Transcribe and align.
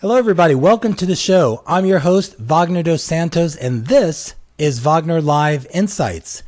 Hello, 0.00 0.16
everybody. 0.16 0.54
Welcome 0.54 0.92
to 0.96 1.06
the 1.06 1.16
show. 1.16 1.62
I'm 1.66 1.86
your 1.86 2.00
host, 2.00 2.38
Wagner 2.38 2.82
Dos 2.82 3.02
Santos, 3.02 3.56
and 3.56 3.86
this 3.86 4.34
is 4.58 4.78
Wagner 4.80 5.22
Live 5.22 5.66
Insights. 5.72 6.42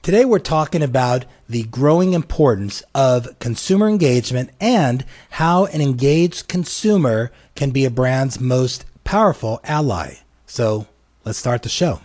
Today, 0.00 0.24
we're 0.24 0.38
talking 0.38 0.80
about 0.80 1.26
the 1.46 1.64
growing 1.64 2.14
importance 2.14 2.82
of 2.94 3.38
consumer 3.38 3.86
engagement 3.86 4.48
and 4.62 5.04
how 5.32 5.66
an 5.66 5.82
engaged 5.82 6.48
consumer 6.48 7.30
can 7.54 7.70
be 7.70 7.84
a 7.84 7.90
brand's 7.90 8.40
most 8.40 8.86
powerful 9.04 9.60
ally. 9.62 10.14
So, 10.46 10.86
let's 11.22 11.36
start 11.36 11.64
the 11.64 11.68
show. 11.68 12.00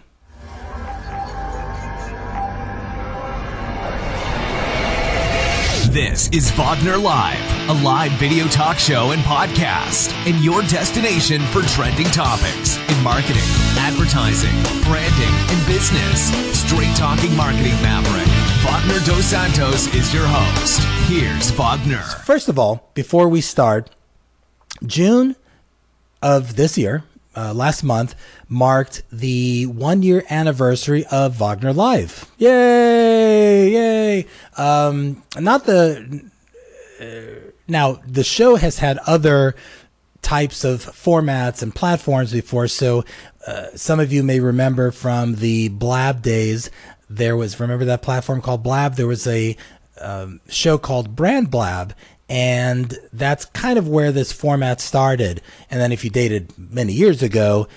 This 5.92 6.30
is 6.30 6.50
Wagner 6.52 6.96
Live, 6.96 7.70
a 7.70 7.84
live 7.84 8.14
video 8.14 8.46
talk 8.46 8.80
show 8.80 9.12
and 9.12 9.22
podcast, 9.24 10.14
and 10.26 10.42
your 10.42 10.62
destination 10.62 11.42
for 11.48 11.64
trending 11.64 12.06
topics 12.06 12.78
in 12.78 13.04
marketing, 13.04 13.44
advertising, 13.76 14.56
branding, 14.84 15.36
and 15.50 15.68
business. 15.68 16.32
Straight 16.58 16.96
talking 16.96 17.36
marketing 17.36 17.74
maverick. 17.82 18.26
Wagner 18.64 19.06
Dos 19.06 19.26
Santos 19.26 19.94
is 19.94 20.14
your 20.14 20.24
host. 20.26 20.82
Here's 21.10 21.52
Wagner. 21.52 22.04
First 22.24 22.48
of 22.48 22.58
all, 22.58 22.90
before 22.94 23.28
we 23.28 23.42
start, 23.42 23.90
June 24.86 25.36
of 26.22 26.56
this 26.56 26.78
year, 26.78 27.04
uh, 27.36 27.54
last 27.54 27.84
month, 27.84 28.16
marked 28.48 29.04
the 29.12 29.66
one 29.66 30.04
year 30.04 30.24
anniversary 30.30 31.06
of 31.12 31.36
Wagner 31.36 31.74
Live. 31.74 32.30
Yay! 32.38 33.72
Yay! 33.72 34.28
Um, 34.58 35.24
not 35.40 35.66
the. 35.66 36.30
Uh, 37.00 37.52
now, 37.68 38.00
the 38.06 38.24
show 38.24 38.56
has 38.56 38.80
had 38.80 38.98
other 39.00 39.56
types 40.22 40.64
of 40.64 40.86
formats 40.86 41.62
and 41.62 41.74
platforms 41.74 42.32
before. 42.32 42.68
So, 42.68 43.04
uh, 43.48 43.68
some 43.76 44.00
of 44.00 44.14
you 44.14 44.24
may 44.24 44.40
remember 44.40 44.92
from 44.92 45.36
the 45.36 45.70
Blab 45.70 46.22
days, 46.22 46.70
there 47.10 47.36
was, 47.36 47.60
remember 47.60 47.86
that 47.86 48.02
platform 48.02 48.42
called 48.42 48.64
Blab? 48.64 48.96
There 48.96 49.08
was 49.08 49.26
a 49.26 49.56
um, 50.00 50.42
show 50.48 50.78
called 50.78 51.16
Brand 51.16 51.50
Blab, 51.50 51.94
and 52.32 52.98
that's 53.12 53.44
kind 53.44 53.78
of 53.78 53.90
where 53.90 54.14
this 54.14 54.32
format 54.32 54.80
started. 54.80 55.42
And 55.70 55.82
then 55.82 55.92
if 55.92 56.06
you 56.06 56.10
dated 56.10 56.54
many 56.58 56.94
years 56.94 57.22
ago, 57.22 57.68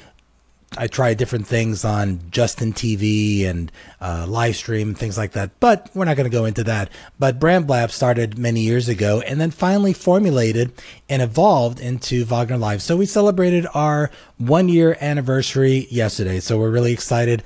I 0.79 0.87
tried 0.87 1.19
different 1.19 1.49
things 1.49 1.85
on 1.85 2.21
Justin 2.31 2.73
TV 2.73 3.47
and 3.47 3.73
uh, 4.01 4.27
live 4.29 4.55
stream 4.55 4.95
things 4.95 5.19
like 5.19 5.33
that. 5.33 5.59
But 5.59 5.91
we're 5.93 6.05
not 6.05 6.17
going 6.17 6.31
to 6.31 6.37
go 6.37 6.45
into 6.45 6.63
that. 6.65 6.91
But 7.19 7.41
Brand 7.41 7.67
Blab 7.67 7.91
started 7.91 8.39
many 8.39 8.61
years 8.61 8.89
ago 8.89 9.21
and 9.23 9.41
then 9.41 9.51
finally 9.51 9.93
formulated 9.93 10.73
and 11.09 11.21
evolved 11.21 11.81
into 11.81 12.25
Wagner 12.25 12.57
Live. 12.57 12.81
So 12.81 12.97
we 12.97 13.07
celebrated 13.07 13.67
our 13.75 14.13
one 14.39 14.69
year 14.69 14.97
anniversary 15.01 15.89
yesterday. 15.91 16.39
So 16.39 16.61
we're 16.61 16.71
really 16.71 16.93
excited. 16.93 17.43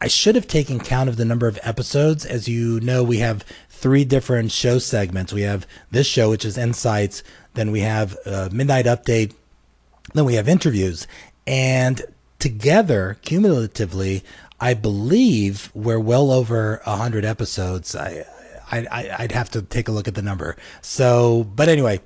I 0.00 0.08
should 0.08 0.34
have 0.34 0.46
taken 0.46 0.78
count 0.78 1.08
of 1.08 1.16
the 1.16 1.24
number 1.24 1.48
of 1.48 1.58
episodes. 1.62 2.26
As 2.26 2.46
you 2.46 2.80
know, 2.80 3.02
we 3.02 3.18
have 3.18 3.44
three 3.76 4.04
different 4.04 4.52
show 4.52 4.78
segments. 4.78 5.32
We 5.32 5.42
have 5.42 5.66
this 5.90 6.06
show, 6.06 6.30
which 6.30 6.44
is 6.44 6.56
Insights. 6.56 7.22
Then 7.54 7.70
we 7.70 7.80
have 7.80 8.16
uh, 8.26 8.48
Midnight 8.50 8.86
Update. 8.86 9.34
Then 10.14 10.24
we 10.24 10.34
have 10.34 10.48
interviews. 10.48 11.06
And 11.46 12.02
together, 12.38 13.18
cumulatively, 13.22 14.24
I 14.58 14.74
believe 14.74 15.70
we're 15.74 16.00
well 16.00 16.30
over 16.30 16.80
100 16.84 17.24
episodes. 17.24 17.94
I, 17.94 18.24
I, 18.70 19.14
I'd 19.18 19.32
have 19.32 19.50
to 19.50 19.62
take 19.62 19.88
a 19.88 19.92
look 19.92 20.08
at 20.08 20.14
the 20.14 20.22
number. 20.22 20.56
So, 20.80 21.44
but 21.44 21.68
anyway, 21.68 22.00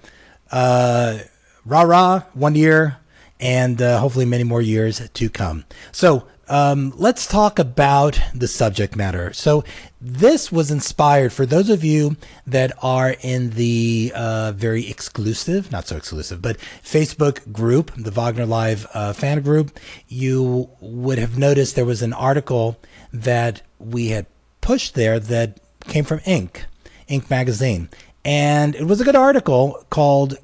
uh, 0.51 1.19
rah 1.65 1.83
rah, 1.83 2.23
one 2.35 2.55
year, 2.55 2.97
and 3.41 3.81
uh, 3.81 3.99
hopefully 3.99 4.25
many 4.27 4.45
more 4.45 4.63
years 4.63 5.09
to 5.09 5.31
come. 5.31 5.65
So, 5.93 6.27
um, 6.49 6.93
let's 6.97 7.29
talk 7.29 7.61
about 7.61 8.21
the 8.35 8.49
subject 8.49 8.97
matter. 8.97 9.33
So, 9.33 9.65
this 10.01 10.51
was 10.51 10.71
inspired 10.71 11.33
for 11.33 11.47
those 11.47 11.71
of 11.71 11.85
you 11.85 12.17
that 12.47 12.73
are 12.83 13.15
in 13.21 13.51
the 13.51 14.13
uh, 14.15 14.53
very 14.53 14.91
exclusive, 14.91 15.71
not 15.71 15.87
so 15.87 15.97
exclusive, 15.97 16.43
but 16.43 16.59
Facebook 16.83 17.53
group, 17.53 17.93
the 17.97 18.11
Wagner 18.11 18.47
Live 18.47 18.87
uh, 18.95 19.13
fan 19.13 19.43
group. 19.43 19.79
You 20.09 20.71
would 20.81 21.19
have 21.19 21.39
noticed 21.39 21.77
there 21.77 21.85
was 21.85 22.03
an 22.03 22.13
article 22.13 22.81
that 23.13 23.63
we 23.79 24.09
had 24.09 24.27
pushed 24.61 24.95
there 24.95 25.21
that 25.21 25.61
came 25.87 26.05
from 26.05 26.19
Inc., 26.21 26.65
Inc. 27.09 27.31
magazine. 27.31 27.89
And 28.25 28.75
it 28.75 28.85
was 28.85 29.01
a 29.01 29.05
good 29.05 29.17
article 29.17 29.85
called 29.89 30.37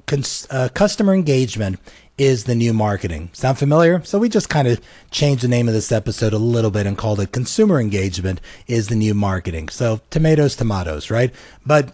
uh, 0.49 0.69
Customer 0.73 1.13
Engagement 1.13 1.79
is 2.17 2.45
the 2.45 2.55
new 2.55 2.73
marketing. 2.73 3.29
Sound 3.33 3.59
familiar? 3.59 4.03
So 4.03 4.17
we 4.17 4.29
just 4.29 4.49
kind 4.49 4.67
of 4.67 4.81
changed 5.11 5.43
the 5.43 5.47
name 5.47 5.67
of 5.67 5.73
this 5.73 5.91
episode 5.91 6.33
a 6.33 6.39
little 6.39 6.71
bit 6.71 6.87
and 6.87 6.97
called 6.97 7.19
it 7.19 7.31
consumer 7.31 7.79
engagement 7.79 8.41
is 8.65 8.87
the 8.87 8.95
new 8.95 9.13
marketing. 9.13 9.69
So 9.69 10.01
tomatoes, 10.09 10.55
tomatoes, 10.55 11.11
right? 11.11 11.33
But 11.65 11.93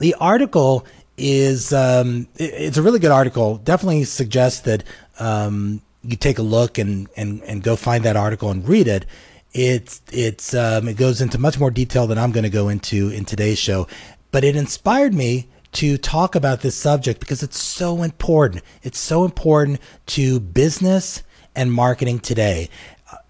the 0.00 0.14
article 0.14 0.86
is 1.16 1.72
um, 1.72 2.28
it's 2.36 2.76
a 2.76 2.82
really 2.82 2.98
good 2.98 3.10
article. 3.10 3.56
Definitely 3.58 4.04
suggests 4.04 4.60
that 4.60 4.84
um, 5.18 5.80
you 6.02 6.16
take 6.16 6.38
a 6.38 6.42
look 6.42 6.78
and, 6.78 7.08
and 7.16 7.42
and 7.42 7.62
go 7.62 7.74
find 7.74 8.04
that 8.04 8.16
article 8.16 8.50
and 8.50 8.66
read 8.68 8.86
it. 8.86 9.06
It's 9.52 10.00
it's 10.12 10.54
um, 10.54 10.88
it 10.88 10.96
goes 10.96 11.20
into 11.20 11.38
much 11.38 11.58
more 11.58 11.70
detail 11.70 12.06
than 12.06 12.18
I'm 12.18 12.32
going 12.32 12.44
to 12.44 12.50
go 12.50 12.68
into 12.68 13.08
in 13.08 13.24
today's 13.24 13.58
show, 13.58 13.88
but 14.30 14.44
it 14.44 14.54
inspired 14.54 15.14
me 15.14 15.48
to 15.72 15.98
talk 15.98 16.34
about 16.34 16.60
this 16.60 16.76
subject 16.76 17.20
because 17.20 17.42
it's 17.42 17.60
so 17.60 18.02
important. 18.02 18.62
It's 18.82 18.98
so 18.98 19.24
important 19.24 19.80
to 20.06 20.40
business 20.40 21.22
and 21.54 21.72
marketing 21.72 22.20
today. 22.20 22.68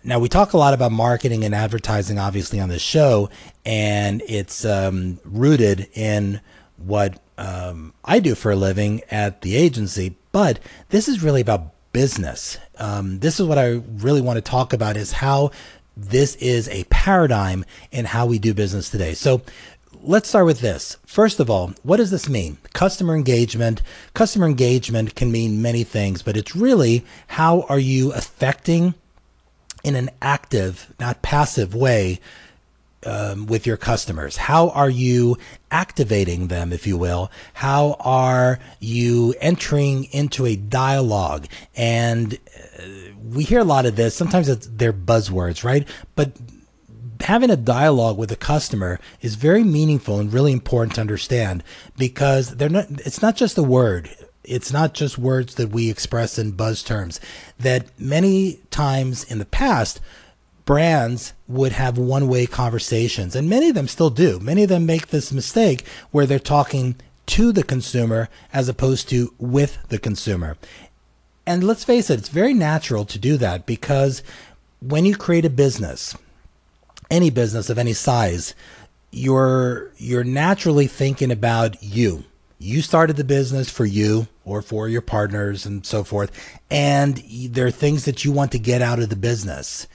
Now, 0.05 0.19
we 0.19 0.29
talk 0.29 0.53
a 0.53 0.59
lot 0.59 0.75
about 0.75 0.93
marketing 0.93 1.45
and 1.45 1.55
advertising, 1.55 2.19
obviously, 2.19 2.61
on 2.61 2.69
this 2.69 2.83
show, 2.83 3.31
and 3.65 4.23
it's 4.27 4.65
um, 4.65 5.21
rooted 5.25 5.89
in 5.93 6.41
what 6.77 7.21
um, 7.37 7.93
I 8.05 8.21
do 8.21 8.35
for 8.35 8.53
a 8.53 8.57
living 8.57 9.03
at 9.11 9.43
the 9.43 9.57
agency. 9.57 10.17
But 10.33 10.61
this 10.91 11.09
is 11.09 11.23
really 11.23 11.41
about 11.41 11.73
business. 11.93 12.59
Um, 12.79 13.21
this 13.21 13.41
is 13.41 13.47
what 13.47 13.59
I 13.59 13.83
really 13.99 14.21
want 14.21 14.37
to 14.37 14.41
talk 14.41 14.73
about: 14.73 14.97
is 14.97 15.13
how 15.13 15.51
this 15.97 16.37
is 16.37 16.69
a 16.69 16.85
paradigm 16.85 17.65
in 17.91 18.05
how 18.05 18.27
we 18.27 18.39
do 18.39 18.55
business 18.55 18.89
today. 18.89 19.15
So, 19.15 19.43
let's 20.03 20.29
start 20.29 20.47
with 20.47 20.61
this. 20.61 20.97
First 21.07 21.41
of 21.41 21.51
all, 21.51 21.73
what 21.83 21.99
does 21.99 22.11
this 22.11 22.29
mean? 22.29 22.59
Customer 22.73 23.15
engagement. 23.15 23.83
Customer 24.15 24.47
engagement 24.47 25.15
can 25.15 25.33
mean 25.33 25.63
many 25.63 25.85
things, 25.85 26.23
but 26.23 26.37
it's 26.37 26.57
really 26.57 27.05
how 27.29 27.63
are 27.63 27.79
you 27.79 28.13
affecting 28.13 28.95
in 29.85 29.97
an 29.97 30.11
active, 30.21 30.93
not 30.99 31.23
passive 31.23 31.75
way 31.75 32.21
um, 33.05 33.47
with 33.47 33.67
your 33.67 33.77
customers? 33.77 34.37
How 34.37 34.71
are 34.71 34.91
you 34.91 35.37
activating 35.71 36.49
them, 36.49 36.73
if 36.73 36.87
you 36.87 36.97
will? 36.97 37.31
How 37.55 37.97
are 38.01 38.59
you 38.81 39.35
entering 39.41 40.05
into 40.05 40.47
a 40.47 40.57
dialogue? 40.57 41.47
And 41.77 42.35
uh, 42.35 42.83
we 43.25 43.45
hear 43.45 43.61
a 43.61 43.65
lot 43.65 43.87
of 43.87 43.97
this. 43.97 44.15
Sometimes 44.15 44.49
they're 44.69 44.93
buzzwords, 44.93 45.65
right? 45.65 45.87
But 46.17 46.33
having 47.21 47.51
a 47.51 47.57
dialogue 47.57 48.19
with 48.19 48.31
a 48.33 48.37
customer 48.37 49.01
is 49.21 49.35
very 49.35 49.65
meaningful 49.65 50.19
and 50.19 50.33
really 50.33 50.53
important 50.53 50.95
to 50.95 51.01
understand 51.01 51.63
because 51.97 52.57
they're 52.57 52.69
not 52.69 52.87
it's 52.91 53.23
not 53.23 53.37
just 53.37 53.59
a 53.59 53.63
word. 53.63 54.11
It's 54.45 54.73
not 54.73 54.95
just 54.95 55.19
words 55.19 55.57
that 55.57 55.71
we 55.71 55.91
express 55.91 56.39
in 56.39 56.53
buzz 56.53 56.83
terms 56.83 57.21
that 57.59 57.87
many 57.99 58.61
times 58.71 59.25
in 59.25 59.39
the 59.39 59.45
past 59.45 60.01
brands 60.65 61.35
would 61.47 61.73
have 61.73 61.99
one-way 61.99 62.47
conversations. 62.47 63.35
And 63.35 63.49
many 63.49 63.71
of 63.71 63.75
them 63.75 63.89
still 63.89 64.11
do. 64.11 64.39
Many 64.39 64.63
of 64.63 64.69
them 64.69 64.87
make 64.87 65.09
this 65.09 65.33
mistake 65.33 65.85
where 66.11 66.27
they're 66.27 66.39
talking 66.39 66.97
to 67.27 67.53
the 67.53 67.63
consumer 67.63 68.29
as 68.53 68.69
opposed 68.69 69.09
to 69.11 69.35
with 69.39 69.79
the 69.89 69.99
consumer. 69.99 70.57
And 71.47 71.65
let's 71.65 71.85
face 71.85 72.11
it 72.11 72.19
it's 72.19 72.29
very 72.29 72.55
natural 72.55 73.05
to 73.07 73.19
do 73.19 73.37
that 73.39 73.67
because 73.67 74.23
when 74.81 75.05
you 75.05 75.17
create 75.17 75.45
a 75.45 75.51
business 75.51 76.17
any 77.11 77.31
business 77.31 77.71
of 77.71 77.79
any 77.79 77.93
size, 77.93 78.55
you're 79.11 79.91
you're 79.97 80.25
naturally 80.25 80.87
thinking 80.87 81.31
about 81.31 81.83
you. 81.83 82.25
You 82.59 82.83
started 82.83 83.17
the 83.17 83.25
business 83.25 83.71
for 83.71 83.85
you 83.85 84.27
or 84.45 84.63
for 84.63 84.89
your 84.89 85.01
partners 85.01 85.65
and 85.65 85.87
so 85.87 86.05
forth, 86.05 86.33
and 86.71 87.23
there 87.29 87.67
are 87.67 87.71
things 87.71 88.05
that 88.05 88.25
you 88.25 88.33
want 88.33 88.53
to 88.53 88.59
get 88.59 88.83
out 88.83 88.99
of 88.99 89.09
the 89.09 89.17
business. 89.17 89.87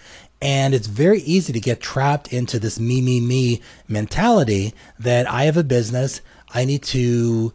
And 0.41 0.73
it's 0.73 0.87
very 0.87 1.21
easy 1.21 1.53
to 1.53 1.59
get 1.59 1.79
trapped 1.79 2.33
into 2.33 2.59
this 2.59 2.77
me, 2.77 3.01
me, 3.01 3.21
me 3.21 3.61
mentality 3.87 4.73
that 4.99 5.25
I 5.29 5.45
have 5.45 5.55
a 5.55 5.63
business, 5.63 6.19
I 6.53 6.65
need 6.65 6.83
to 6.83 7.53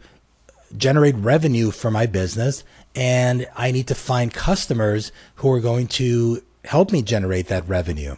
generate 0.75 1.15
revenue 1.15 1.69
for 1.69 1.91
my 1.91 2.07
business, 2.07 2.63
and 2.95 3.47
I 3.55 3.71
need 3.71 3.87
to 3.87 3.95
find 3.95 4.33
customers 4.33 5.11
who 5.35 5.51
are 5.51 5.59
going 5.59 5.87
to 5.87 6.41
help 6.65 6.91
me 6.91 7.01
generate 7.03 7.47
that 7.47 7.67
revenue. 7.67 8.15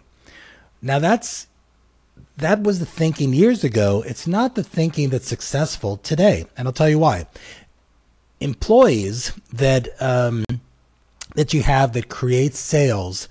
Now 0.82 1.00
that's 1.00 1.48
that 2.38 2.64
was 2.64 2.80
the 2.80 2.86
thinking 2.86 3.34
years 3.34 3.64
ago. 3.64 4.04
It's 4.06 4.28
not 4.28 4.56
the 4.56 4.64
thinking 4.64 5.10
that's 5.10 5.28
successful 5.28 5.98
today, 5.98 6.46
and 6.58 6.68
I'll 6.68 6.74
tell 6.74 6.90
you 6.90 7.00
why. 7.00 7.28
Employees 8.40 9.34
that 9.54 9.90
um, 10.02 10.46
that 11.36 11.54
you 11.54 11.64
have 11.64 11.94
that 11.94 12.10
create 12.10 12.56
sales 12.56 13.28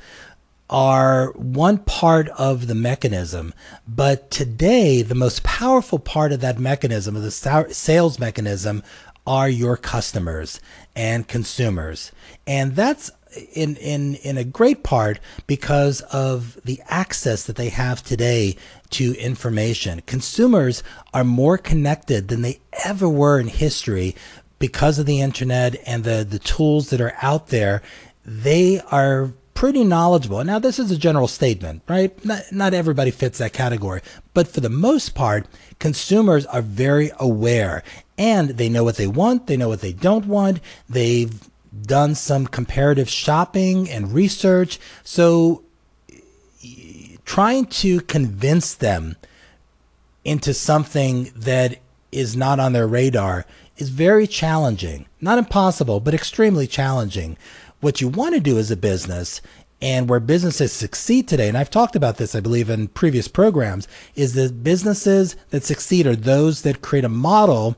are 0.69 1.33
one 1.33 1.79
part 1.79 2.29
of 2.31 2.69
the 2.69 2.75
mechanism. 2.77 3.53
But 3.89 4.31
today, 4.31 5.03
the 5.03 5.17
most 5.17 5.43
powerful 5.43 5.99
part 5.99 6.31
of 6.31 6.41
that 6.41 6.61
mechanism, 6.61 7.17
of 7.17 7.23
the 7.23 7.31
sales 7.73 8.21
mechanism, 8.21 8.85
are 9.31 9.49
your 9.49 9.77
customers 9.77 10.61
and 10.97 11.29
consumers. 11.29 12.11
And 12.49 12.75
that's 12.75 13.13
in, 13.53 13.77
in, 13.77 14.17
in 14.17 14.37
a 14.37 14.43
great 14.43 14.83
part 14.83 15.21
because 15.47 16.01
of 16.01 16.61
the 16.65 16.83
access 16.89 17.45
that 17.45 17.55
they 17.55 17.69
have 17.69 18.03
today 18.03 18.57
to 18.91 19.17
information. 19.21 20.01
Consumers 20.01 20.83
are 21.15 21.23
more 21.23 21.57
connected 21.57 22.27
than 22.27 22.43
they 22.43 22.59
ever 22.85 23.09
were 23.09 23.39
in 23.39 23.47
history 23.47 24.17
because 24.59 24.99
of 24.99 25.07
the 25.07 25.21
internet 25.21 25.81
and 25.87 26.03
the, 26.03 26.27
the 26.29 26.41
tools 26.41 26.91
that 26.91 27.01
are 27.01 27.15
out 27.23 27.49
there. 27.51 27.83
They 28.27 28.81
are 28.81 29.33
pretty 29.61 29.85
knowledgeable. 29.85 30.43
Now, 30.43 30.59
this 30.59 30.79
is 30.79 30.91
a 30.91 30.97
general 30.97 31.29
statement, 31.29 31.83
right? 31.87 32.25
Not, 32.25 32.45
not 32.51 32.73
everybody 32.73 33.11
fits 33.11 33.37
that 33.37 33.53
category, 33.53 34.01
but 34.33 34.49
for 34.49 34.63
the 34.63 34.71
most 34.71 35.15
part, 35.15 35.47
consumers 35.79 36.47
are 36.47 36.63
very 36.63 37.11
aware 37.21 37.83
and 38.17 38.49
they 38.57 38.71
know 38.71 38.85
what 38.85 38.97
they 38.97 39.07
want, 39.07 39.49
they 39.49 39.59
know 39.59 39.69
what 39.69 39.83
they 39.83 39.93
don't 39.93 40.25
want, 40.25 40.61
they've 40.89 41.47
done 41.83 42.15
some 42.15 42.47
comparative 42.47 43.11
shopping 43.11 43.87
and 43.91 44.15
research. 44.15 44.81
So, 45.05 45.63
trying 47.27 47.67
to 47.67 48.01
convince 48.01 48.73
them 48.73 49.17
into 50.25 50.55
something 50.55 51.33
that 51.37 51.77
is 52.11 52.35
not 52.35 52.61
on 52.61 52.73
their 52.73 52.89
radar 52.89 53.45
is 53.77 53.91
very 53.91 54.27
challenging. 54.27 55.05
Not 55.21 55.37
impossible, 55.37 56.01
but 56.01 56.15
extremely 56.15 56.67
challenging 56.67 57.37
what 57.81 58.01
you 58.01 58.09
want 58.09 58.35
to 58.35 58.41
do 58.41 58.59
as 58.59 58.71
a 58.71 58.77
business 58.77 59.41
and 59.83 60.09
where 60.09 60.21
businesses 60.21 60.73
succeed 60.73 61.27
today, 61.27 61.49
and 61.49 61.57
I've 61.57 61.71
talked 61.71 61.97
about 61.97 62.19
this, 62.19 62.35
I 62.35 62.41
believe, 62.41 62.69
in 62.69 62.89
previous 62.89 63.29
programs, 63.29 63.89
is 64.15 64.35
that 64.35 64.63
businesses 64.63 65.37
that 65.51 65.65
succeed 65.65 66.07
are 66.07 66.17
those 66.17 66.63
that 66.63 66.83
create 66.83 67.05
a 67.05 67.09
model 67.09 67.77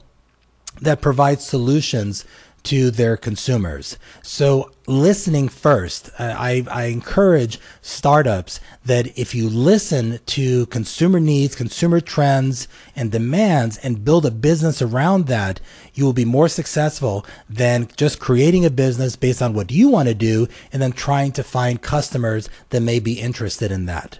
that 0.81 1.00
provides 1.00 1.44
solutions 1.44 2.25
to 2.64 2.91
their 2.91 3.17
consumers. 3.17 3.99
So 4.23 4.70
listening 4.87 5.49
first, 5.49 6.11
uh, 6.19 6.35
I, 6.38 6.64
I 6.70 6.85
encourage 6.85 7.59
startups 7.81 8.61
that 8.85 9.19
if 9.19 9.35
you 9.35 9.49
listen 9.49 10.20
to 10.26 10.67
consumer 10.67 11.20
needs, 11.20 11.55
consumer 11.55 12.00
trends 12.00 12.69
and 12.94 13.11
demands 13.11 13.79
and 13.79 14.05
build 14.05 14.26
a 14.26 14.31
business 14.31 14.81
around 14.81 15.26
that, 15.26 15.61
you 15.94 16.05
will 16.05 16.12
be 16.12 16.25
more 16.25 16.49
successful 16.49 17.26
than 17.49 17.88
just 17.97 18.20
creating 18.20 18.65
a 18.65 18.70
business 18.70 19.17
based 19.17 19.43
on 19.43 19.55
what 19.55 19.70
you 19.70 19.88
want 19.88 20.08
to 20.08 20.15
do 20.15 20.49
and 20.73 20.81
then 20.81 20.93
trying 20.93 21.32
to 21.32 21.43
find 21.43 21.82
customers 21.82 22.49
that 22.70 22.81
may 22.81 22.99
be 22.99 23.20
interested 23.20 23.70
in 23.70 23.87
that 23.87 24.19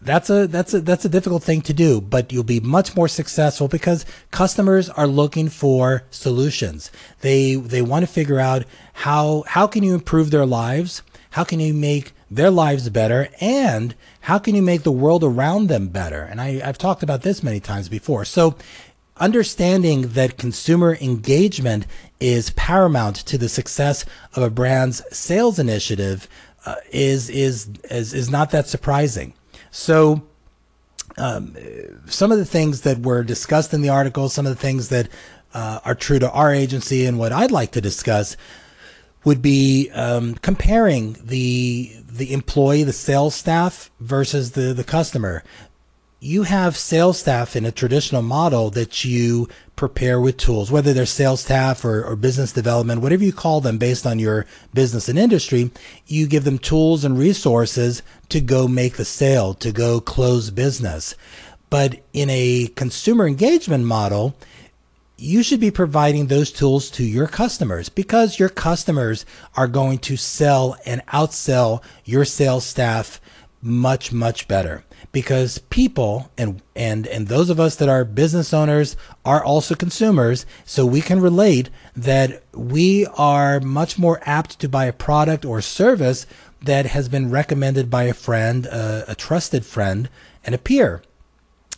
that's 0.00 0.30
a 0.30 0.46
that's 0.46 0.74
a 0.74 0.80
that's 0.80 1.04
a 1.04 1.08
difficult 1.08 1.42
thing 1.42 1.60
to 1.62 1.72
do 1.72 2.00
but 2.00 2.32
you'll 2.32 2.44
be 2.44 2.60
much 2.60 2.96
more 2.96 3.08
successful 3.08 3.68
because 3.68 4.04
customers 4.30 4.88
are 4.90 5.06
looking 5.06 5.48
for 5.48 6.04
solutions. 6.10 6.90
They 7.20 7.54
they 7.54 7.82
want 7.82 8.06
to 8.06 8.12
figure 8.12 8.40
out 8.40 8.64
how 8.94 9.44
how 9.48 9.66
can 9.66 9.82
you 9.82 9.94
improve 9.94 10.30
their 10.30 10.46
lives? 10.46 11.02
How 11.30 11.44
can 11.44 11.60
you 11.60 11.74
make 11.74 12.12
their 12.30 12.50
lives 12.50 12.88
better? 12.88 13.28
And 13.40 13.94
how 14.22 14.38
can 14.38 14.54
you 14.54 14.62
make 14.62 14.82
the 14.82 14.92
world 14.92 15.24
around 15.24 15.68
them 15.68 15.88
better? 15.88 16.22
And 16.22 16.40
I, 16.40 16.60
i've 16.64 16.78
talked 16.78 17.02
about 17.02 17.22
this 17.22 17.42
many 17.42 17.60
times 17.60 17.88
before. 17.88 18.24
So 18.24 18.56
understanding 19.18 20.08
that 20.08 20.38
consumer 20.38 20.96
engagement 21.00 21.86
is 22.20 22.50
paramount 22.50 23.16
to 23.16 23.38
the 23.38 23.48
success 23.48 24.04
of 24.34 24.42
a 24.42 24.50
brand's 24.50 25.02
sales 25.16 25.58
initiative 25.58 26.28
uh, 26.66 26.76
is, 26.90 27.30
is 27.30 27.68
is 27.90 28.12
is 28.12 28.30
not 28.30 28.50
that 28.50 28.68
surprising 28.68 29.32
so, 29.70 30.22
um, 31.16 31.56
some 32.06 32.32
of 32.32 32.38
the 32.38 32.44
things 32.44 32.82
that 32.82 33.00
were 33.00 33.22
discussed 33.22 33.74
in 33.74 33.82
the 33.82 33.88
article, 33.88 34.28
some 34.28 34.46
of 34.46 34.54
the 34.54 34.60
things 34.60 34.88
that 34.88 35.08
uh, 35.54 35.80
are 35.84 35.94
true 35.94 36.18
to 36.18 36.30
our 36.30 36.52
agency, 36.52 37.06
and 37.06 37.18
what 37.18 37.32
I'd 37.32 37.50
like 37.50 37.72
to 37.72 37.80
discuss 37.80 38.36
would 39.24 39.42
be 39.42 39.90
um, 39.90 40.34
comparing 40.36 41.16
the 41.22 41.92
the 42.08 42.32
employee, 42.32 42.84
the 42.84 42.92
sales 42.92 43.34
staff 43.34 43.90
versus 44.00 44.52
the 44.52 44.72
the 44.72 44.84
customer 44.84 45.42
you 46.20 46.42
have 46.42 46.76
sales 46.76 47.18
staff 47.20 47.54
in 47.54 47.64
a 47.64 47.70
traditional 47.70 48.22
model 48.22 48.70
that 48.70 49.04
you 49.04 49.48
prepare 49.76 50.20
with 50.20 50.36
tools, 50.36 50.70
whether 50.70 50.92
they're 50.92 51.06
sales 51.06 51.42
staff 51.42 51.84
or, 51.84 52.02
or, 52.02 52.16
business 52.16 52.52
development, 52.52 53.00
whatever 53.00 53.22
you 53.22 53.32
call 53.32 53.60
them 53.60 53.78
based 53.78 54.04
on 54.04 54.18
your 54.18 54.44
business 54.74 55.08
and 55.08 55.16
industry, 55.16 55.70
you 56.06 56.26
give 56.26 56.42
them 56.42 56.58
tools 56.58 57.04
and 57.04 57.16
resources 57.16 58.02
to 58.28 58.40
go 58.40 58.66
make 58.66 58.96
the 58.96 59.04
sale, 59.04 59.54
to 59.54 59.70
go 59.70 60.00
close 60.00 60.50
business. 60.50 61.14
But 61.70 62.00
in 62.12 62.28
a 62.30 62.66
consumer 62.74 63.26
engagement 63.26 63.84
model, 63.84 64.34
you 65.16 65.44
should 65.44 65.60
be 65.60 65.70
providing 65.70 66.26
those 66.26 66.50
tools 66.50 66.90
to 66.92 67.04
your 67.04 67.28
customers 67.28 67.88
because 67.88 68.38
your 68.40 68.48
customers 68.48 69.24
are 69.56 69.68
going 69.68 69.98
to 69.98 70.16
sell 70.16 70.76
and 70.84 71.04
outsell 71.06 71.82
your 72.04 72.24
sales 72.24 72.64
staff 72.64 73.20
much, 73.60 74.12
much 74.12 74.48
better. 74.48 74.84
Because 75.12 75.58
people 75.70 76.30
and 76.36 76.62
and 76.76 77.06
and 77.06 77.28
those 77.28 77.50
of 77.50 77.58
us 77.58 77.76
that 77.76 77.88
are 77.88 78.04
business 78.04 78.52
owners 78.52 78.96
are 79.24 79.42
also 79.42 79.74
consumers 79.74 80.44
so 80.64 80.84
we 80.84 81.00
can 81.00 81.20
relate 81.20 81.70
that 81.96 82.42
we 82.52 83.06
are 83.16 83.60
much 83.60 83.98
more 83.98 84.20
apt 84.22 84.58
to 84.60 84.68
buy 84.68 84.84
a 84.84 84.92
product 84.92 85.44
or 85.44 85.60
service 85.60 86.26
that 86.62 86.86
has 86.86 87.08
been 87.08 87.30
recommended 87.30 87.90
by 87.90 88.04
a 88.04 88.14
friend 88.14 88.66
a 88.66 89.14
trusted 89.16 89.64
friend 89.64 90.08
and 90.44 90.54
a 90.54 90.58
peer. 90.58 91.02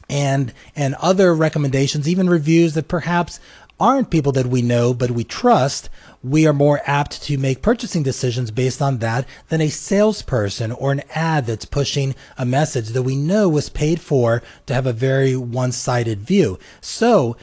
And 0.08 0.52
and 0.74 0.94
other 0.96 1.34
recommendations 1.34 2.08
even 2.08 2.28
reviews 2.28 2.74
that 2.74 2.88
perhaps 2.88 3.38
aren't 3.78 4.10
people 4.10 4.32
that 4.32 4.46
we 4.46 4.60
know 4.60 4.92
but 4.92 5.10
we 5.10 5.24
trust 5.24 5.88
we 6.22 6.46
are 6.46 6.52
more 6.52 6.80
apt 6.84 7.22
to 7.22 7.38
make 7.38 7.62
purchasing 7.62 8.02
decisions 8.02 8.50
based 8.50 8.82
on 8.82 8.98
that 8.98 9.26
than 9.48 9.60
a 9.60 9.68
salesperson 9.68 10.72
or 10.72 10.92
an 10.92 11.02
ad 11.14 11.46
that's 11.46 11.64
pushing 11.64 12.14
a 12.36 12.44
message 12.44 12.88
that 12.88 13.02
we 13.02 13.16
know 13.16 13.48
was 13.48 13.68
paid 13.68 14.00
for 14.00 14.42
to 14.66 14.74
have 14.74 14.86
a 14.86 14.92
very 14.92 15.36
one 15.36 15.72
sided 15.72 16.20
view. 16.20 16.58
So, 16.80 17.36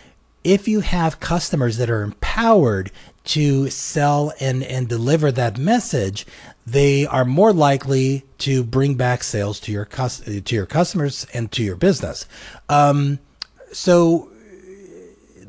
if 0.43 0.67
you 0.67 0.79
have 0.79 1.19
customers 1.19 1.77
that 1.77 1.89
are 1.89 2.03
empowered 2.03 2.91
to 3.25 3.69
sell 3.69 4.31
and, 4.39 4.63
and 4.63 4.87
deliver 4.87 5.31
that 5.31 5.57
message, 5.57 6.25
they 6.65 7.05
are 7.05 7.25
more 7.25 7.51
likely 7.51 8.23
to 8.37 8.63
bring 8.63 8.95
back 8.95 9.23
sales 9.23 9.59
to 9.61 9.71
your 9.71 9.85
to 9.85 10.55
your 10.55 10.65
customers 10.65 11.27
and 11.33 11.51
to 11.51 11.63
your 11.63 11.75
business. 11.75 12.25
Um, 12.69 13.19
so 13.73 14.31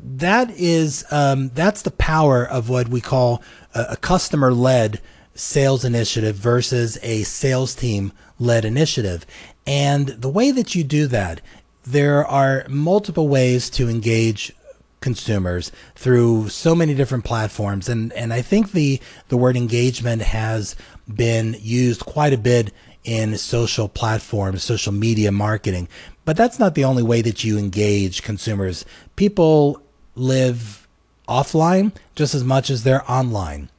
that 0.03 0.51
is 0.51 1.05
um, 1.11 1.49
that's 1.49 1.81
the 1.81 1.91
power 1.91 2.45
of 2.45 2.69
what 2.69 2.89
we 2.89 3.01
call 3.01 3.41
a, 3.73 3.87
a 3.91 3.97
customer 3.97 4.53
led 4.53 5.01
sales 5.35 5.85
initiative 5.85 6.35
versus 6.35 6.97
a 7.01 7.23
sales 7.23 7.75
team 7.75 8.11
led 8.39 8.65
initiative. 8.65 9.25
And 9.65 10.07
the 10.07 10.29
way 10.29 10.51
that 10.51 10.75
you 10.75 10.83
do 10.83 11.07
that, 11.07 11.41
there 11.83 12.25
are 12.25 12.65
multiple 12.67 13.27
ways 13.27 13.69
to 13.71 13.89
engage 13.89 14.53
consumers 15.01 15.71
through 15.95 16.49
so 16.49 16.75
many 16.75 16.93
different 16.93 17.23
platforms 17.23 17.87
and 17.87 18.11
and 18.13 18.33
I 18.33 18.41
think 18.41 18.73
the 18.73 18.99
the 19.29 19.37
word 19.37 19.55
engagement 19.55 20.21
has 20.21 20.75
been 21.07 21.55
used 21.57 22.01
quite 22.01 22.33
a 22.33 22.37
bit 22.37 22.73
in 23.03 23.37
social 23.37 23.87
platforms, 23.87 24.63
social 24.63 24.91
media 24.91 25.31
marketing. 25.31 25.87
But 26.25 26.37
that's 26.37 26.59
not 26.59 26.75
the 26.75 26.83
only 26.83 27.01
way 27.01 27.21
that 27.21 27.43
you 27.43 27.57
engage 27.57 28.21
consumers. 28.21 28.85
People 29.15 29.81
live 30.19 30.87
offline 31.27 31.93
just 32.15 32.35
as 32.35 32.43
much 32.43 32.69
as 32.69 32.83
they're 32.83 33.09
online. 33.09 33.69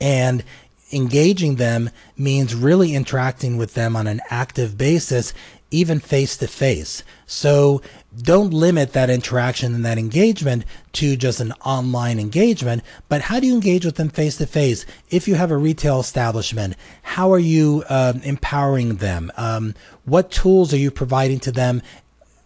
And 0.00 0.44
engaging 0.92 1.56
them 1.56 1.90
means 2.16 2.54
really 2.54 2.94
interacting 2.94 3.56
with 3.56 3.74
them 3.74 3.96
on 3.96 4.06
an 4.06 4.20
active 4.28 4.76
basis, 4.76 5.32
even 5.70 5.98
face 6.00 6.36
to 6.36 6.46
face. 6.46 7.02
So 7.26 7.80
don't 8.14 8.52
limit 8.52 8.92
that 8.92 9.08
interaction 9.08 9.74
and 9.74 9.84
that 9.86 9.96
engagement 9.96 10.64
to 10.92 11.16
just 11.16 11.40
an 11.40 11.52
online 11.64 12.18
engagement, 12.18 12.82
but 13.08 13.22
how 13.22 13.40
do 13.40 13.46
you 13.46 13.54
engage 13.54 13.86
with 13.86 13.96
them 13.96 14.10
face 14.10 14.36
to 14.36 14.46
face? 14.46 14.84
If 15.08 15.26
you 15.26 15.36
have 15.36 15.50
a 15.50 15.56
retail 15.56 16.00
establishment, 16.00 16.76
how 17.02 17.32
are 17.32 17.38
you 17.38 17.84
um, 17.88 18.20
empowering 18.22 18.96
them? 18.96 19.32
Um, 19.38 19.74
what 20.04 20.30
tools 20.30 20.74
are 20.74 20.78
you 20.78 20.90
providing 20.90 21.40
to 21.40 21.52
them 21.52 21.80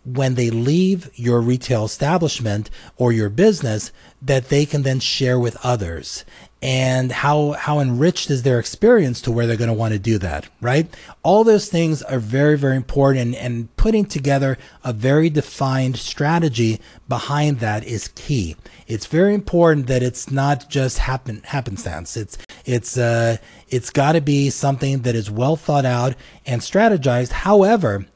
when 0.06 0.36
they 0.36 0.50
leave 0.50 1.10
your 1.14 1.40
retail 1.40 1.84
establishment 1.84 2.70
or 2.96 3.12
your 3.12 3.28
business 3.28 3.90
that 4.22 4.48
they 4.48 4.64
can 4.64 4.82
then 4.82 5.00
share 5.00 5.38
with 5.38 5.56
others. 5.64 6.24
And 6.62 7.12
how 7.12 7.52
how 7.52 7.80
enriched 7.80 8.30
is 8.30 8.42
their 8.42 8.58
experience 8.58 9.20
to 9.22 9.32
where 9.32 9.46
they're 9.46 9.58
going 9.58 9.68
to 9.68 9.74
want 9.74 9.92
to 9.92 9.98
do 9.98 10.16
that 10.18 10.48
right? 10.60 10.88
All 11.22 11.44
those 11.44 11.68
things 11.68 12.02
are 12.02 12.18
very 12.18 12.56
very 12.56 12.76
important 12.76 13.34
and, 13.36 13.68
putting 13.76 14.06
together 14.06 14.58
a 14.82 14.92
very 14.92 15.30
defined 15.30 15.96
strategy 15.96 16.80
behind 17.08 17.60
that 17.60 17.84
is 17.84 18.08
key. 18.08 18.56
It's 18.88 19.06
very 19.06 19.32
important 19.32 19.86
that 19.86 20.02
it's 20.02 20.28
not 20.28 20.68
just 20.68 20.98
happen 20.98 21.42
happenstance. 21.44 22.16
It's 22.16 22.36
It's 22.64 22.96
uh, 22.98 23.36
it's 23.68 23.90
got 23.90 24.12
to 24.12 24.20
be 24.20 24.50
something 24.50 25.02
that 25.02 25.14
is 25.14 25.30
well 25.30 25.54
thought 25.56 25.84
out 25.84 26.14
and 26.44 26.60
strategized. 26.62 27.30
However, 27.30 28.06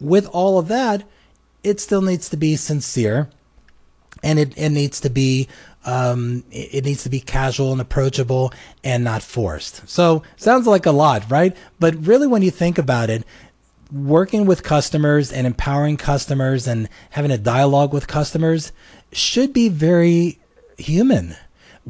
with 0.00 0.26
all 0.28 0.58
of 0.58 0.68
that, 0.68 1.02
it 1.62 1.80
still 1.80 2.02
needs 2.02 2.28
to 2.30 2.36
be 2.36 2.56
sincere, 2.56 3.28
and 4.22 4.38
it, 4.38 4.56
it 4.56 4.70
needs 4.70 5.00
to 5.00 5.10
be 5.10 5.48
um, 5.84 6.44
it 6.50 6.84
needs 6.84 7.02
to 7.04 7.08
be 7.08 7.20
casual 7.20 7.72
and 7.72 7.80
approachable 7.80 8.52
and 8.84 9.04
not 9.04 9.22
forced. 9.22 9.88
So 9.88 10.22
sounds 10.36 10.66
like 10.66 10.86
a 10.86 10.90
lot, 10.90 11.30
right? 11.30 11.56
But 11.78 11.94
really, 12.06 12.26
when 12.26 12.42
you 12.42 12.50
think 12.50 12.78
about 12.78 13.10
it, 13.10 13.24
working 13.90 14.44
with 14.44 14.62
customers 14.62 15.32
and 15.32 15.46
empowering 15.46 15.96
customers 15.96 16.66
and 16.66 16.88
having 17.10 17.30
a 17.30 17.38
dialogue 17.38 17.92
with 17.92 18.06
customers 18.06 18.72
should 19.12 19.52
be 19.52 19.68
very 19.68 20.38
human. 20.76 21.36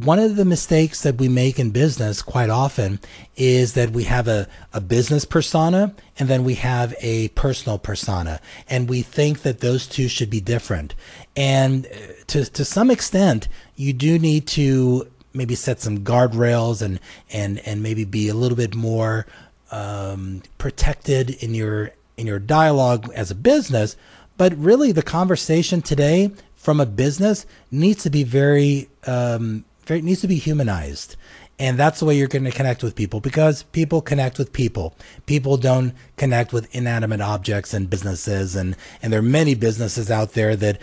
One 0.05 0.19
of 0.19 0.37
the 0.37 0.45
mistakes 0.45 1.02
that 1.02 1.17
we 1.17 1.28
make 1.28 1.59
in 1.59 1.71
business 1.71 2.23
quite 2.23 2.50
often 2.50 3.00
is 3.37 3.75
that 3.75 3.90
we 3.90 4.05
have 4.05 4.28
a, 4.28 4.47
a 4.73 4.81
business 4.81 5.25
persona 5.25 5.95
and 6.19 6.28
then 6.28 6.45
we 6.45 6.55
have 6.55 6.95
a 7.00 7.28
personal 7.28 7.78
persona. 7.78 8.40
And 8.69 8.88
we 8.88 9.02
think 9.02 9.43
that 9.43 9.61
those 9.61 9.87
two 9.87 10.09
should 10.09 10.31
be 10.31 10.40
different. 10.40 10.95
And 11.37 11.87
uh, 11.87 11.88
to, 12.28 12.45
to 12.45 12.64
some 12.64 12.90
extent, 12.90 13.49
you 13.75 13.93
do 13.93 14.19
need 14.19 14.47
to 14.49 15.09
maybe 15.35 15.55
set 15.55 15.81
some 15.81 15.99
guardrails 16.00 16.81
and, 16.81 17.00
and, 17.31 17.59
and 17.67 17.83
maybe 17.83 18.05
be 18.05 18.28
a 18.28 18.35
little 18.35 18.57
bit 18.57 18.75
more 18.75 19.26
um, 19.71 20.43
protected 20.59 21.31
in 21.43 21.55
your 21.55 21.93
in 22.17 22.26
your 22.26 22.38
dialogue 22.38 23.11
as 23.14 23.31
a 23.31 23.35
business. 23.35 23.97
But 24.37 24.57
really, 24.57 24.93
the 24.93 25.02
conversation 25.02 25.83
today 25.83 26.33
from 26.57 26.81
a 26.81 26.87
business 26.87 27.47
needs 27.71 28.02
to 28.02 28.11
be 28.11 28.25
very, 28.25 28.88
um, 29.07 29.64
very 29.88 30.02
needs 30.02 30.21
to 30.21 30.28
be 30.28 30.37
humanized. 30.37 31.16
And 31.59 31.76
that's 31.76 31.99
the 31.99 32.04
way 32.04 32.16
you're 32.16 32.28
going 32.28 32.45
to 32.45 32.52
connect 32.52 32.85
with 32.85 32.95
people 32.95 33.18
because 33.18 33.64
people 33.64 34.00
connect 34.00 34.38
with 34.38 34.52
people. 34.52 34.95
People 35.26 35.57
don't 35.57 35.92
connect 36.16 36.52
with 36.52 36.73
inanimate 36.73 37.21
objects 37.21 37.75
and 37.75 37.90
businesses. 37.90 38.54
And, 38.54 38.76
and 39.02 39.12
there 39.12 39.18
are 39.18 39.23
many 39.23 39.57
businesses 39.57 40.09
out 40.09 40.35
there 40.35 40.54
that 40.54 40.80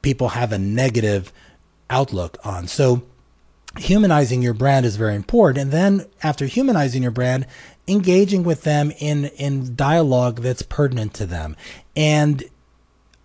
people 0.00 0.30
have 0.30 0.52
a 0.52 0.58
negative 0.58 1.30
outlook 1.90 2.38
on. 2.44 2.68
So 2.68 3.02
humanizing 3.76 4.40
your 4.40 4.54
brand 4.54 4.86
is 4.86 4.96
very 4.96 5.14
important. 5.14 5.58
And 5.58 5.70
then 5.70 6.06
after 6.22 6.46
humanizing 6.46 7.02
your 7.02 7.12
brand, 7.12 7.46
engaging 7.86 8.44
with 8.44 8.62
them 8.62 8.92
in 8.98 9.26
in 9.36 9.74
dialogue 9.74 10.40
that's 10.40 10.62
pertinent 10.62 11.14
to 11.14 11.24
them 11.24 11.56
and 11.96 12.44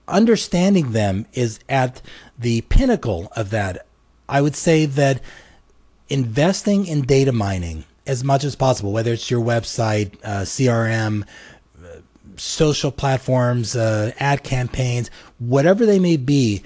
understanding 0.08 0.94
them 0.94 1.26
is 1.34 1.60
at 1.68 2.02
the 2.38 2.62
pinnacle 2.62 3.32
of 3.36 3.50
that 3.50 3.86
i 4.28 4.42
would 4.42 4.56
say 4.56 4.86
that 4.86 5.22
investing 6.10 6.86
in 6.86 7.02
data 7.02 7.32
mining 7.32 7.84
as 8.06 8.24
much 8.24 8.44
as 8.44 8.56
possible 8.56 8.92
whether 8.92 9.14
it's 9.14 9.32
your 9.32 9.42
website 9.42 10.16
uh, 10.24 10.42
crm 10.42 11.24
uh, 11.84 11.88
social 12.36 12.92
platforms 12.92 13.76
uh, 13.76 14.12
ad 14.20 14.44
campaigns 14.44 15.10
whatever 15.40 15.86
they 15.86 16.00
may 16.00 16.18
be 16.18 16.64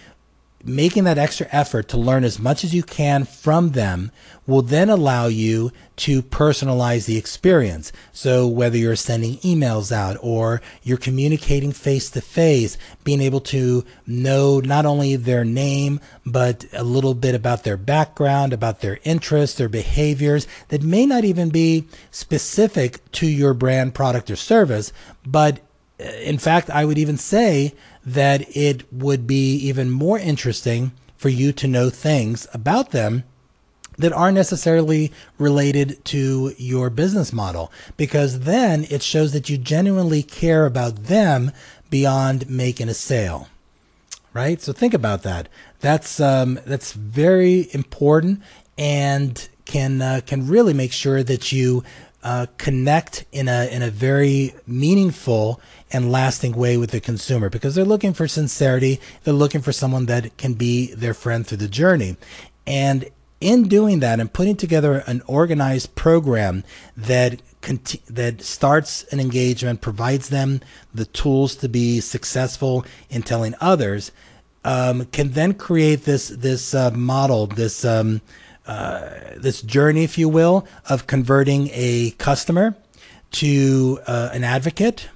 making 0.63 1.05
that 1.05 1.17
extra 1.17 1.47
effort 1.51 1.87
to 1.87 1.97
learn 1.97 2.23
as 2.23 2.39
much 2.39 2.63
as 2.63 2.73
you 2.73 2.83
can 2.83 3.23
from 3.23 3.71
them 3.71 4.11
will 4.47 4.61
then 4.61 4.89
allow 4.89 5.27
you 5.27 5.71
to 5.97 6.23
personalize 6.23 7.05
the 7.05 7.17
experience. 7.17 7.91
So 8.13 8.47
whether 8.47 8.77
you're 8.77 8.95
sending 8.95 9.37
emails 9.39 9.91
out 9.91 10.17
or 10.21 10.61
you're 10.81 10.97
communicating 10.97 11.73
face 11.73 12.09
to 12.11 12.21
face, 12.21 12.77
being 13.03 13.21
able 13.21 13.41
to 13.41 13.83
know 14.07 14.59
not 14.61 14.85
only 14.85 15.15
their 15.17 15.43
name, 15.43 15.99
but 16.25 16.65
a 16.73 16.83
little 16.83 17.13
bit 17.13 17.35
about 17.35 17.63
their 17.63 17.77
background, 17.77 18.53
about 18.53 18.79
their 18.79 18.99
interests, 19.03 19.57
their 19.57 19.69
behaviors 19.69 20.47
that 20.69 20.81
may 20.81 21.05
not 21.05 21.25
even 21.25 21.49
be 21.49 21.87
specific 22.09 23.11
to 23.11 23.27
your 23.27 23.53
brand, 23.53 23.93
product, 23.93 24.31
or 24.31 24.35
service, 24.35 24.93
but 25.25 25.59
uh, 25.99 26.03
in 26.03 26.37
fact, 26.37 26.69
I 26.69 26.85
would 26.85 26.97
even 26.97 27.17
say 27.17 27.73
that 28.05 28.55
it 28.55 28.91
would 28.93 29.27
be 29.27 29.55
even 29.55 29.89
more 29.91 30.17
interesting 30.17 30.93
for 31.17 31.29
you 31.29 31.51
to 31.51 31.67
know 31.67 31.89
things 31.89 32.47
about 32.53 32.91
them 32.91 33.23
that 33.97 34.13
aren't 34.13 34.35
necessarily 34.35 35.11
related 35.37 36.03
to 36.05 36.53
your 36.57 36.89
business 36.89 37.33
model 37.33 37.71
because 37.95 38.41
then 38.41 38.85
it 38.89 39.01
shows 39.01 39.33
that 39.33 39.49
you 39.49 39.57
genuinely 39.57 40.21
care 40.23 40.65
about 40.65 41.05
them 41.05 41.51
beyond 41.89 42.49
making 42.49 42.89
a 42.89 42.93
sale 42.93 43.47
right? 44.37 44.61
So 44.61 44.71
think 44.71 44.93
about 44.93 45.23
that. 45.23 45.49
That's 45.79 46.19
um, 46.19 46.59
that's 46.65 46.93
very 46.93 47.69
important 47.73 48.43
and 48.77 49.47
can 49.65 50.01
uh, 50.01 50.21
can 50.25 50.47
really 50.47 50.73
make 50.73 50.91
sure 50.91 51.23
that 51.23 51.51
you 51.51 51.83
uh, 52.23 52.45
connect 52.57 53.25
in 53.31 53.47
a 53.47 53.67
in 53.71 53.81
a 53.81 53.89
very 53.89 54.53
meaningful 54.67 55.59
and 55.91 56.11
lasting 56.11 56.53
way 56.53 56.77
with 56.77 56.91
the 56.91 56.99
consumer 56.99 57.49
because 57.49 57.73
they're 57.73 57.85
looking 57.85 58.13
for 58.13 58.27
sincerity. 58.27 58.99
They're 59.23 59.33
looking 59.33 59.61
for 59.61 59.71
someone 59.71 60.05
that 60.05 60.37
can 60.37 60.53
be 60.53 60.93
their 60.93 61.13
friend 61.15 61.45
through 61.45 61.57
the 61.57 61.67
journey, 61.67 62.17
and 62.67 63.09
in 63.39 63.67
doing 63.67 63.99
that 63.99 64.19
and 64.19 64.31
putting 64.31 64.55
together 64.55 65.03
an 65.05 65.21
organized 65.27 65.95
program 65.95 66.63
that 66.95 67.41
conti- 67.61 68.01
that 68.09 68.41
starts 68.41 69.03
an 69.05 69.19
engagement, 69.19 69.81
provides 69.81 70.29
them 70.29 70.61
the 70.93 71.05
tools 71.05 71.55
to 71.57 71.69
be 71.69 71.99
successful 71.99 72.85
in 73.09 73.21
telling 73.21 73.53
others, 73.61 74.11
um, 74.63 75.05
can 75.05 75.31
then 75.31 75.53
create 75.53 76.05
this 76.05 76.29
this 76.29 76.73
uh, 76.73 76.91
model, 76.91 77.47
this 77.47 77.85
um, 77.85 78.21
uh, 78.65 79.09
this 79.35 79.61
journey, 79.61 80.03
if 80.03 80.17
you 80.17 80.27
will, 80.27 80.67
of 80.89 81.07
converting 81.07 81.69
a 81.73 82.11
customer 82.17 82.75
to 83.31 83.99
uh, 84.07 84.29
an 84.33 84.43
advocate, 84.43 85.09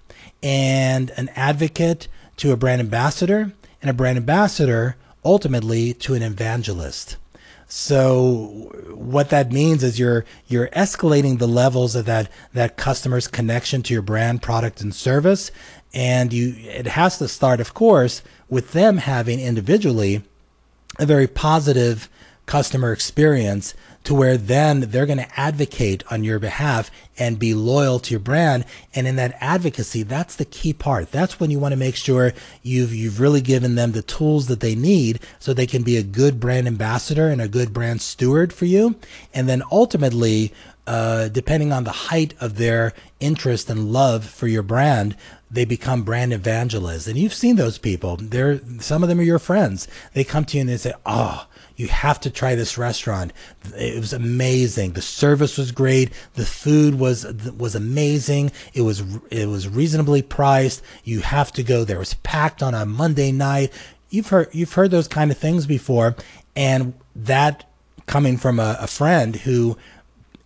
and 0.44 1.12
an 1.12 1.30
advocate 1.36 2.08
to 2.38 2.52
a 2.52 2.58
brand 2.58 2.82
ambassador, 2.82 3.52
and 3.82 3.90
a 3.90 3.94
brand 3.94 4.18
ambassador 4.18 4.96
ultimately 5.24 5.94
to 5.94 6.14
an 6.14 6.22
evangelist. 6.22 7.18
So 7.74 8.70
what 8.94 9.30
that 9.30 9.54
means 9.54 9.82
is 9.82 9.98
you're 9.98 10.26
you're 10.50 10.68
escalating 10.68 11.40
the 11.40 11.48
levels 11.48 11.96
of 11.96 12.06
that 12.06 12.30
that 12.52 12.76
customer's 12.76 13.30
connection 13.30 13.82
to 13.84 13.94
your 13.94 14.02
brand, 14.02 14.42
product, 14.42 14.82
and 14.82 14.94
service, 14.94 15.52
and 15.94 16.34
you 16.34 16.54
it 16.58 16.86
has 16.88 17.18
to 17.20 17.30
start, 17.30 17.62
of 17.62 17.74
course, 17.74 18.24
with 18.50 18.74
them 18.74 18.98
having 18.98 19.40
individually 19.40 20.22
a 21.00 21.06
very 21.06 21.28
positive 21.28 22.10
customer 22.52 22.92
experience 22.92 23.74
to 24.04 24.14
where 24.14 24.36
then 24.36 24.82
they're 24.82 25.06
going 25.06 25.18
to 25.18 25.40
advocate 25.40 26.04
on 26.12 26.22
your 26.22 26.38
behalf 26.38 26.92
and 27.18 27.40
be 27.40 27.54
loyal 27.54 27.98
to 27.98 28.12
your 28.12 28.20
brand. 28.20 28.66
And 28.94 29.08
in 29.08 29.16
that 29.16 29.38
advocacy, 29.40 30.04
that's 30.04 30.36
the 30.36 30.44
key 30.44 30.74
part. 30.74 31.14
That's 31.14 31.40
when 31.40 31.50
you 31.50 31.60
want 31.60 31.72
to 31.72 31.78
make 31.78 31.96
sure 31.96 32.34
you've, 32.62 32.94
you've 32.94 33.22
really 33.22 33.40
given 33.40 33.76
them 33.76 33.94
the 33.94 34.02
tools 34.02 34.48
that 34.48 34.60
they 34.60 34.76
need 34.76 35.22
so 35.40 35.54
they 35.54 35.66
can 35.66 35.84
be 35.84 35.96
a 35.96 36.04
good 36.04 36.42
brand 36.42 36.68
ambassador 36.68 37.30
and 37.30 37.42
a 37.42 37.48
good 37.48 37.72
brand 37.72 38.02
steward 38.02 38.52
for 38.52 38.66
you. 38.66 38.96
And 39.34 39.48
then 39.48 39.64
ultimately, 39.72 40.52
uh, 40.86 41.30
depending 41.30 41.72
on 41.72 41.86
the 41.86 41.92
height 41.92 42.34
of 42.42 42.58
their 42.58 42.92
interest 43.22 43.70
and 43.70 43.94
love 43.94 44.26
for 44.26 44.48
your 44.50 44.64
brand, 44.64 45.16
they 45.52 45.66
become 45.66 46.04
brand 46.04 46.32
evangelists. 46.32 47.08
And 47.08 47.18
you've 47.18 47.34
seen 47.34 47.58
those 47.58 47.78
people. 47.78 48.16
They're, 48.16 48.62
some 48.80 49.04
of 49.04 49.10
them 49.10 49.20
are 49.20 49.24
your 49.24 49.40
friends. 49.40 49.88
They 50.14 50.24
come 50.24 50.46
to 50.46 50.58
you 50.58 50.62
and 50.62 50.70
they 50.70 50.78
say, 50.78 50.94
Oh, 51.06 51.48
you 51.76 51.88
have 51.88 52.20
to 52.22 52.30
try 52.30 52.56
this 52.56 52.78
restaurant. 52.78 53.34
It 53.76 54.00
was 54.00 54.14
amazing. 54.14 54.94
The 54.94 55.02
service 55.02 55.58
was 55.58 55.72
great. 55.72 56.12
The 56.36 56.46
food 56.46 57.00
was 57.00 57.26
was 57.58 57.74
amazing. 57.74 58.52
It 58.74 58.82
was 58.82 59.04
it 59.32 59.48
was 59.48 59.68
reasonably 59.68 60.22
priced. 60.22 60.84
You 61.04 61.22
have 61.22 61.52
to 61.54 61.64
go 61.64 61.84
there. 61.84 61.96
It 61.96 62.00
was 62.00 62.14
packed 62.16 62.62
on 62.62 62.76
a 62.76 62.86
Monday 62.86 63.32
night. 63.32 63.74
You've 64.12 64.28
heard 64.28 64.50
you've 64.52 64.74
heard 64.74 64.92
those 64.92 65.08
kind 65.08 65.32
of 65.32 65.38
things 65.38 65.66
before, 65.66 66.16
and 66.56 66.94
that 67.16 67.68
coming 68.06 68.38
from 68.38 68.60
a, 68.60 68.78
a 68.80 68.88
friend 68.88 69.38
who 69.38 69.76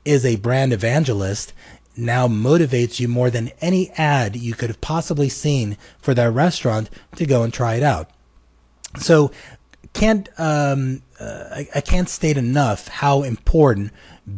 is 0.05 0.24
a 0.24 0.38
brand 0.38 0.71
evangelist 0.71 1.51
now 1.98 2.28
motivates 2.28 3.00
you 3.00 3.08
more 3.08 3.30
than 3.30 3.52
any 3.62 3.90
ad 3.92 4.36
you 4.36 4.54
could 4.54 4.70
have 4.70 4.82
possibly 4.82 5.30
seen 5.30 5.78
for 6.00 6.14
that 6.14 6.32
restaurant 6.32 6.90
to 7.16 7.25
go 7.25 7.44
and 7.44 7.54
try 7.54 7.75
it 7.75 7.84
out. 7.84 8.10
So 9.00 9.32
can't 9.94 10.30
um, 10.38 11.02
uh, 11.20 11.46
I, 11.52 11.68
I 11.75 11.82
can't 11.82 12.10
state 12.10 12.38
enough 12.38 12.88
how 12.88 13.24
important 13.24 13.92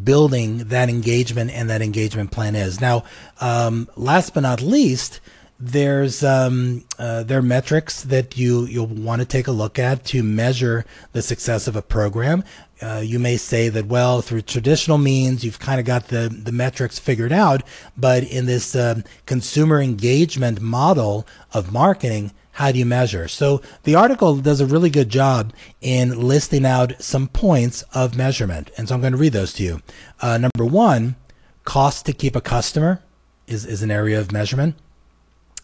building 0.03 0.59
that 0.69 0.89
engagement 0.89 1.51
and 1.51 1.69
that 1.69 1.81
engagement 1.81 2.31
plan 2.31 2.55
is. 2.55 2.79
Now, 2.79 3.03
um, 3.41 3.89
last 3.95 4.33
but 4.33 4.41
not 4.41 4.61
least, 4.61 5.19
there's 5.59 6.23
um, 6.23 6.85
uh, 6.99 7.23
there 7.23 7.39
are 7.39 7.43
metrics 7.43 8.03
that 8.03 8.37
you 8.37 8.65
you'll 8.65 8.87
want 8.87 9.21
to 9.21 9.25
take 9.25 9.47
a 9.47 9.51
look 9.51 9.79
at 9.79 10.05
to 10.05 10.21
measure 10.21 10.85
the 11.13 11.21
success 11.21 11.67
of 11.67 11.75
a 11.75 11.81
program. 11.81 12.43
Uh, 12.79 13.01
you 13.03 13.17
may 13.17 13.37
say 13.37 13.69
that 13.69 13.87
well 13.87 14.21
through 14.21 14.41
traditional 14.41 14.99
means 14.99 15.43
you've 15.43 15.59
kind 15.59 15.79
of 15.79 15.85
got 15.85 16.09
the 16.09 16.29
the 16.29 16.51
metrics 16.51 16.99
figured 16.99 17.31
out, 17.31 17.63
but 17.97 18.23
in 18.23 18.45
this 18.45 18.75
um, 18.75 19.03
consumer 19.25 19.81
engagement 19.81 20.61
model 20.61 21.25
of 21.53 21.73
marketing, 21.73 22.31
how 22.51 22.71
do 22.71 22.77
you 22.77 22.85
measure? 22.85 23.27
So 23.27 23.61
the 23.83 23.95
article 23.95 24.37
does 24.37 24.61
a 24.61 24.65
really 24.67 24.91
good 24.91 25.09
job 25.09 25.53
in 25.81 26.21
listing 26.21 26.67
out 26.67 27.01
some 27.01 27.27
points 27.27 27.83
of 27.93 28.15
measurement, 28.15 28.69
and 28.77 28.87
so 28.87 28.93
I'm 28.93 29.01
going 29.01 29.13
to 29.13 29.17
read 29.17 29.33
those 29.33 29.53
to 29.53 29.63
you. 29.63 29.81
Uh, 30.21 30.37
number 30.37 30.65
one, 30.65 31.15
cost 31.63 32.05
to 32.05 32.13
keep 32.13 32.35
a 32.35 32.41
customer 32.41 33.01
is 33.47 33.65
is 33.65 33.81
an 33.81 33.89
area 33.89 34.19
of 34.19 34.31
measurement. 34.31 34.75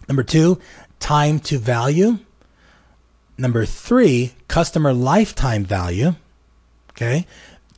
Number 0.07 0.23
two, 0.23 0.59
time 0.99 1.39
to 1.41 1.57
value. 1.57 2.19
Number 3.37 3.65
three, 3.65 4.33
customer 4.47 4.93
lifetime 4.93 5.65
value. 5.65 6.15
Okay. 6.91 7.25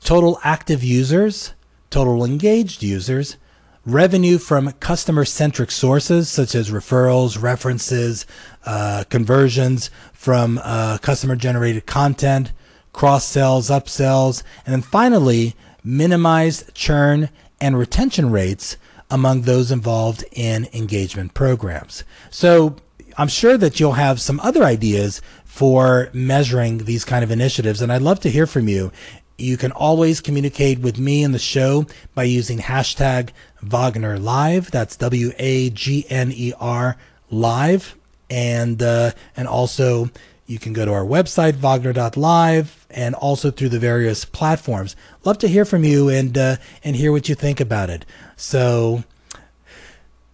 Total 0.01 0.39
active 0.44 0.84
users, 0.84 1.53
total 1.89 2.24
engaged 2.24 2.84
users, 2.84 3.38
revenue 3.86 4.38
from 4.38 4.72
customer 4.74 5.25
centric 5.25 5.72
sources 5.72 6.27
such 6.29 6.55
as 6.55 6.72
referrals, 6.72 7.41
references, 7.41 8.25
uh, 8.65 9.03
conversions 9.10 9.89
from 10.12 10.60
uh, 10.63 10.98
customer 11.00 11.36
generated 11.36 11.86
content, 11.86 12.51
cross 12.94 13.25
sells, 13.25 13.70
upsells, 13.70 14.44
and 14.65 14.74
then 14.74 14.82
finally, 14.82 15.55
minimized 15.84 16.74
churn 16.74 17.29
and 17.62 17.77
retention 17.77 18.32
rates 18.32 18.77
among 19.10 19.42
those 19.42 19.72
involved 19.72 20.24
in 20.32 20.68
engagement 20.74 21.34
programs. 21.34 22.04
So 22.30 22.76
I'm 23.18 23.28
sure 23.28 23.58
that 23.58 23.80
you'll 23.80 23.94
have 23.94 24.20
some 24.20 24.40
other 24.42 24.64
ideas 24.64 25.22
for 25.46 26.10
measuring 26.12 26.80
these 26.80 27.06
kind 27.06 27.24
of 27.24 27.32
initiatives, 27.32 27.82
and 27.82 27.92
I'd 27.92 28.02
love 28.02 28.20
to 28.22 28.30
hear 28.30 28.46
from 28.46 28.68
you. 28.68 28.92
You 29.38 29.58
can 29.58 29.72
always 29.72 30.22
communicate 30.22 30.80
with 30.80 30.98
me 30.98 31.24
in 31.24 31.32
the 31.32 31.40
show 31.40 31.86
by 32.14 32.24
using 32.24 32.60
hashtag 32.60 33.30
Wagner 33.62 34.18
Live. 34.18 34.72
That's 34.72 34.96
W 34.98 35.32
A 35.38 35.70
G 35.70 36.06
N 36.10 36.32
E 36.34 36.54
R 36.60 36.98
Live, 37.30 37.96
and 38.30 38.82
uh, 38.82 39.12
and 39.36 39.48
also 39.48 40.10
you 40.46 40.60
can 40.60 40.74
go 40.74 40.86
to 40.86 40.94
our 40.94 41.04
website, 41.04 41.54
Wagner.live, 41.54 42.86
and 42.90 43.16
also 43.16 43.52
through 43.52 43.70
the 43.70 43.80
various 43.80 44.25
platforms. 44.25 44.96
Love 45.24 45.38
to 45.40 45.48
hear 45.48 45.66
from 45.66 45.84
you 45.84 46.10
and 46.10 46.38
uh, 46.38 46.58
and 46.84 46.96
hear 46.96 47.12
what 47.12 47.28
you 47.28 47.36
think 47.36 47.60
about 47.60 47.90
it. 47.90 48.06
So 48.36 49.04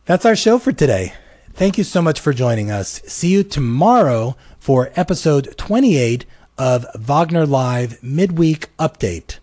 that's 0.06 0.26
our 0.26 0.36
show 0.36 0.60
for 0.60 0.72
today. 0.72 1.14
Thank 1.54 1.78
you 1.78 1.84
so 1.84 2.02
much 2.02 2.20
for 2.20 2.34
joining 2.34 2.72
us. 2.72 3.02
See 3.06 3.30
you 3.30 3.44
tomorrow 3.44 4.36
for 4.60 4.92
episode 4.96 5.56
28 5.58 6.26
of 6.58 6.86
Wagner 6.96 7.46
Live 7.46 8.02
Midweek 8.02 8.76
Update. 8.78 9.40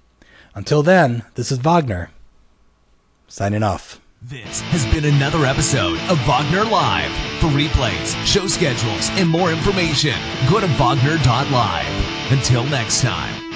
Until 0.54 0.82
then, 0.82 1.24
this 1.34 1.52
is 1.52 1.58
Wagner 1.58 2.10
signing 3.28 3.62
off. 3.62 4.00
This 4.20 4.62
has 4.62 4.84
been 4.86 5.04
another 5.04 5.46
episode 5.46 5.96
of 6.10 6.18
Wagner 6.26 6.64
Live. 6.64 7.10
For 7.40 7.46
replays, 7.46 8.16
show 8.26 8.48
schedules, 8.48 9.10
and 9.10 9.28
more 9.28 9.52
information, 9.52 10.16
go 10.50 10.58
to 10.58 10.66
Wagner.live. 10.66 12.32
Until 12.32 12.64
next 12.64 13.00
time. 13.00 13.47